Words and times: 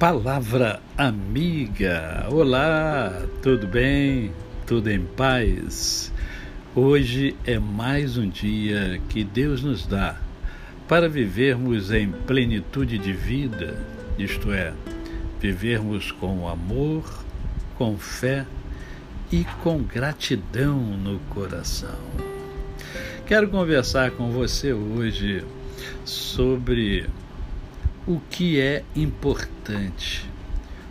Palavra 0.00 0.80
amiga. 0.96 2.26
Olá, 2.30 3.12
tudo 3.42 3.66
bem? 3.66 4.32
Tudo 4.66 4.88
em 4.88 5.04
paz? 5.04 6.10
Hoje 6.74 7.36
é 7.44 7.58
mais 7.58 8.16
um 8.16 8.26
dia 8.26 8.98
que 9.10 9.22
Deus 9.22 9.62
nos 9.62 9.86
dá 9.86 10.16
para 10.88 11.06
vivermos 11.06 11.92
em 11.92 12.10
plenitude 12.10 12.96
de 12.96 13.12
vida, 13.12 13.76
isto 14.18 14.50
é, 14.50 14.72
vivermos 15.38 16.10
com 16.10 16.48
amor, 16.48 17.04
com 17.76 17.98
fé 17.98 18.46
e 19.30 19.44
com 19.62 19.82
gratidão 19.82 20.78
no 20.80 21.18
coração. 21.28 22.00
Quero 23.26 23.50
conversar 23.50 24.12
com 24.12 24.30
você 24.30 24.72
hoje 24.72 25.44
sobre 26.06 27.06
o 28.10 28.20
que 28.28 28.58
é 28.58 28.82
importante. 28.96 30.28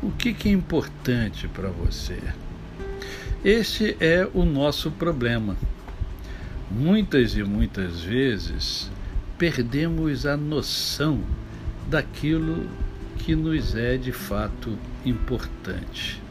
O 0.00 0.12
que, 0.12 0.32
que 0.32 0.48
é 0.48 0.52
importante 0.52 1.48
para 1.48 1.68
você? 1.68 2.20
Este 3.44 3.96
é 3.98 4.28
o 4.32 4.44
nosso 4.44 4.92
problema. 4.92 5.56
Muitas 6.70 7.34
e 7.34 7.42
muitas 7.42 8.00
vezes 8.00 8.88
perdemos 9.36 10.24
a 10.24 10.36
noção 10.36 11.20
daquilo 11.88 12.68
que 13.18 13.34
nos 13.34 13.74
é 13.74 13.96
de 13.96 14.12
fato 14.12 14.78
importante. 15.04 16.22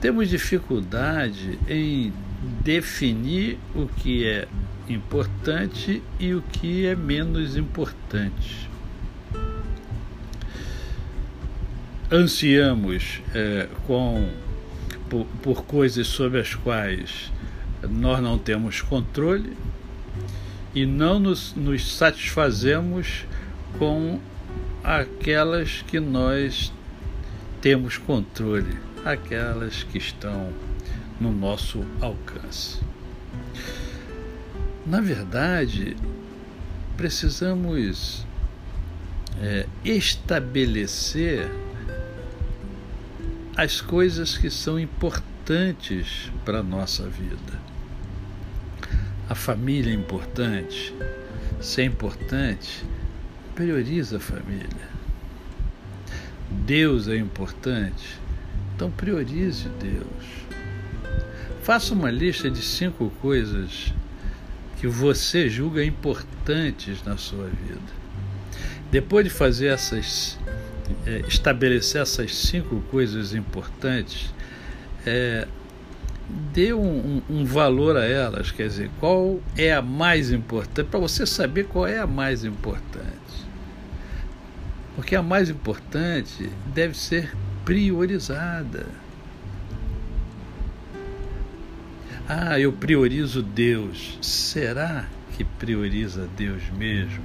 Temos 0.00 0.28
dificuldade 0.28 1.56
em 1.68 2.12
definir 2.64 3.60
o 3.76 3.86
que 3.86 4.26
é 4.26 4.48
importante 4.88 6.02
e 6.18 6.34
o 6.34 6.42
que 6.42 6.84
é 6.84 6.96
menos 6.96 7.56
importante. 7.56 8.71
Ansiamos 12.12 13.22
é, 13.34 13.68
com, 13.86 14.28
por, 15.08 15.26
por 15.42 15.64
coisas 15.64 16.06
sobre 16.06 16.40
as 16.40 16.54
quais 16.54 17.32
nós 17.88 18.20
não 18.22 18.36
temos 18.36 18.82
controle 18.82 19.56
e 20.74 20.84
não 20.84 21.18
nos, 21.18 21.54
nos 21.54 21.96
satisfazemos 21.96 23.24
com 23.78 24.20
aquelas 24.84 25.82
que 25.82 25.98
nós 25.98 26.70
temos 27.62 27.96
controle, 27.96 28.76
aquelas 29.04 29.82
que 29.82 29.96
estão 29.96 30.52
no 31.18 31.32
nosso 31.32 31.82
alcance. 32.00 32.78
Na 34.84 35.00
verdade, 35.00 35.96
precisamos 36.96 38.26
é, 39.40 39.66
estabelecer 39.84 41.48
as 43.56 43.80
coisas 43.80 44.38
que 44.38 44.48
são 44.48 44.78
importantes 44.80 46.30
para 46.44 46.60
a 46.60 46.62
nossa 46.62 47.06
vida. 47.08 47.60
A 49.28 49.34
família 49.34 49.90
é 49.90 49.94
importante. 49.94 50.94
Se 51.60 51.82
é 51.82 51.84
importante, 51.84 52.84
prioriza 53.54 54.16
a 54.16 54.20
família. 54.20 54.92
Deus 56.50 57.08
é 57.08 57.16
importante, 57.16 58.18
então 58.74 58.90
priorize 58.90 59.68
Deus. 59.80 60.42
Faça 61.62 61.94
uma 61.94 62.10
lista 62.10 62.50
de 62.50 62.60
cinco 62.60 63.10
coisas 63.22 63.92
que 64.78 64.86
você 64.86 65.48
julga 65.48 65.84
importantes 65.84 67.02
na 67.04 67.16
sua 67.16 67.46
vida. 67.46 68.02
Depois 68.90 69.24
de 69.24 69.30
fazer 69.30 69.68
essas 69.68 70.38
é, 71.06 71.24
estabelecer 71.28 72.02
essas 72.02 72.34
cinco 72.34 72.80
coisas 72.90 73.34
importantes, 73.34 74.32
é, 75.06 75.46
dê 76.52 76.72
um, 76.72 76.80
um, 76.80 77.22
um, 77.28 77.44
valor 77.44 77.96
a 77.96 78.04
elas, 78.04 78.50
quer 78.50 78.68
dizer, 78.68 78.90
qual 78.98 79.40
é 79.56 79.72
a 79.72 79.82
mais 79.82 80.30
importante, 80.30 80.86
para 80.86 81.00
você 81.00 81.26
saber 81.26 81.64
qual 81.64 81.86
é 81.86 81.98
a 81.98 82.06
mais 82.06 82.44
importante. 82.44 83.12
Porque 84.94 85.16
a 85.16 85.22
mais 85.22 85.48
importante 85.48 86.50
deve 86.66 86.96
ser 86.96 87.32
priorizada. 87.64 88.86
Ah, 92.28 92.58
eu 92.58 92.72
priorizo 92.72 93.42
Deus. 93.42 94.18
Será 94.22 95.06
que 95.36 95.44
prioriza 95.44 96.28
Deus 96.36 96.62
mesmo? 96.76 97.22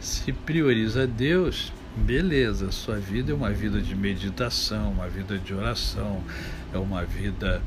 Se 0.00 0.32
prioriza 0.32 1.06
Deus, 1.06 1.72
beleza, 1.96 2.70
sua 2.72 2.96
vida 2.96 3.32
é 3.32 3.34
uma 3.34 3.50
vida 3.50 3.80
de 3.80 3.94
meditação, 3.94 4.92
uma 4.92 5.08
vida 5.08 5.38
de 5.38 5.54
oração, 5.54 6.22
é 6.72 6.78
uma 6.78 7.04
vida 7.04 7.62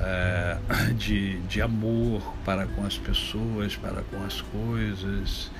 é, 0.00 0.58
de, 0.96 1.38
de 1.40 1.60
amor 1.60 2.22
para 2.44 2.66
com 2.66 2.84
as 2.84 2.96
pessoas, 2.96 3.76
para 3.76 4.02
com 4.02 4.22
as 4.24 4.40
coisas. 4.40 5.50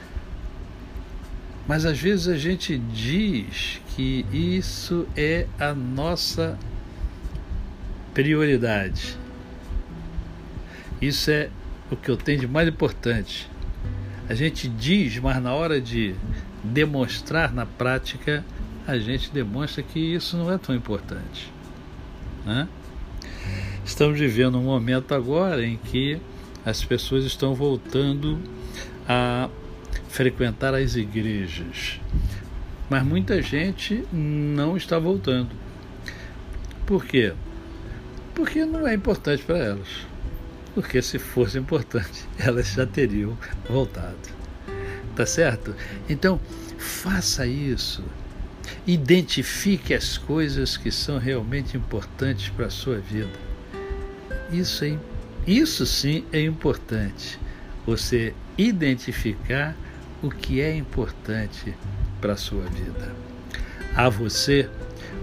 Mas 1.66 1.84
às 1.84 1.99
vezes 1.99 2.28
a 2.28 2.37
gente 2.37 2.77
diz 2.77 3.81
que 3.94 4.27
isso 4.33 5.06
é 5.16 5.47
a 5.59 5.72
nossa 5.72 6.59
prioridade. 8.12 9.16
Isso 11.00 11.31
é 11.31 11.50
o 11.91 11.97
que 11.97 12.10
eu 12.10 12.16
tenho 12.16 12.41
de 12.41 12.49
mais 12.49 12.69
importante. 12.69 13.50
A 14.28 14.34
gente 14.34 14.69
diz, 14.69 15.19
mas 15.19 15.43
na 15.43 15.53
hora 15.53 15.81
de 15.81 16.15
demonstrar 16.62 17.52
na 17.52 17.66
prática, 17.66 18.44
a 18.86 18.98
gente 18.98 19.30
demonstra 19.30 19.82
que 19.82 19.98
isso 19.98 20.36
não 20.36 20.50
é 20.52 20.58
tão 20.58 20.74
importante. 20.74 21.52
Né? 22.44 22.68
Estamos 23.84 24.18
vivendo 24.18 24.58
um 24.58 24.62
momento 24.62 25.14
agora 25.14 25.64
em 25.64 25.76
que 25.76 26.20
as 26.64 26.84
pessoas 26.84 27.24
estão 27.24 27.54
voltando 27.54 28.38
a 29.08 29.48
frequentar 30.08 30.74
as 30.74 30.94
igrejas, 30.94 32.00
mas 32.88 33.02
muita 33.02 33.42
gente 33.42 34.04
não 34.12 34.76
está 34.76 34.98
voltando. 34.98 35.50
Por 36.86 37.04
quê? 37.04 37.32
Porque 38.34 38.64
não 38.64 38.86
é 38.86 38.94
importante 38.94 39.42
para 39.42 39.58
elas. 39.58 39.88
Porque 40.74 41.02
se 41.02 41.18
fosse 41.18 41.58
importante, 41.58 42.26
elas 42.38 42.68
já 42.68 42.86
teriam 42.86 43.36
voltado. 43.68 44.41
Tá 45.14 45.26
certo? 45.26 45.74
Então, 46.08 46.40
faça 46.78 47.46
isso. 47.46 48.02
Identifique 48.86 49.94
as 49.94 50.16
coisas 50.16 50.76
que 50.76 50.90
são 50.90 51.18
realmente 51.18 51.76
importantes 51.76 52.48
para 52.48 52.66
a 52.66 52.70
sua 52.70 52.98
vida. 52.98 53.38
Isso, 54.50 54.84
é, 54.84 54.98
isso 55.46 55.86
sim 55.86 56.24
é 56.32 56.40
importante. 56.40 57.38
Você 57.86 58.34
identificar 58.56 59.76
o 60.22 60.30
que 60.30 60.60
é 60.60 60.74
importante 60.74 61.74
para 62.20 62.34
a 62.34 62.36
sua 62.36 62.64
vida. 62.64 63.14
A 63.94 64.08
você, 64.08 64.68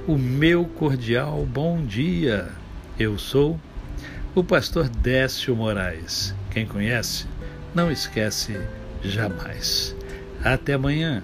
o 0.08 0.18
meu 0.18 0.66
cordial 0.66 1.46
bom 1.46 1.84
dia. 1.84 2.50
Eu 2.98 3.18
sou 3.18 3.60
o 4.36 4.44
pastor 4.44 4.90
Décio 4.90 5.56
Moraes. 5.56 6.36
Quem 6.52 6.66
conhece, 6.66 7.26
não 7.74 7.92
esquece 7.92 8.60
jamais. 9.04 9.96
Até 10.44 10.74
amanhã. 10.74 11.24